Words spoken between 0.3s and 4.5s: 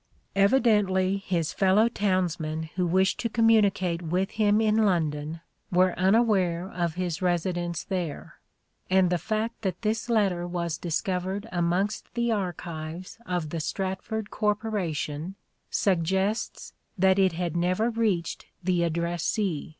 Evidently his fellow townsmen who wished to com municate with